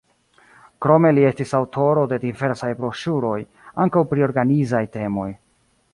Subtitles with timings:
[0.85, 3.37] Krome li estis aŭtoro de diversaj broŝuroj,
[3.85, 5.29] ankaŭ pri organizaj temoj.